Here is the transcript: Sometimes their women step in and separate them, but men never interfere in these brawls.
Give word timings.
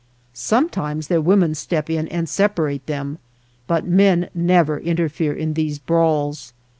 Sometimes 0.33 1.09
their 1.09 1.21
women 1.21 1.53
step 1.53 1.87
in 1.87 2.07
and 2.07 2.27
separate 2.27 2.83
them, 2.87 3.19
but 3.67 3.85
men 3.85 4.31
never 4.33 4.79
interfere 4.79 5.33
in 5.33 5.53
these 5.53 5.77
brawls. 5.77 6.53